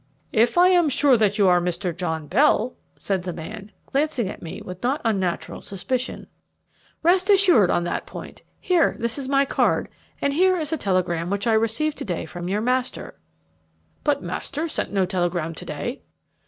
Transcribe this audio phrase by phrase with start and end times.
[0.33, 1.95] "If I am sure that you are Mr.
[1.95, 6.25] John Bell," said the old man, glancing at me with not unnatural suspicion.
[7.03, 8.41] "Rest assured on that point.
[8.59, 12.25] Here, this is my card, and here is a telegram which I received to day
[12.25, 13.19] from your master."
[14.03, 16.01] "But master sent no telegram to day."